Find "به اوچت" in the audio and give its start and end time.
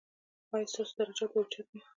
1.33-1.67